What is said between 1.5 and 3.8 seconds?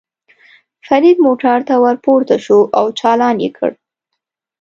ته ور پورته شو او چالان یې کړ.